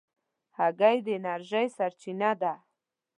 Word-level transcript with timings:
هګۍ 0.57 0.97
د 1.05 1.07
انرژۍ 1.17 1.65
سرچینه 1.77 2.31
ده. 2.41 2.53